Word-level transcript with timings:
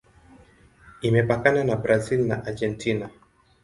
Imepakana 1.01 1.61
na 1.63 1.75
Brazil 1.75 2.21
na 2.27 2.35
Argentina. 2.35 3.09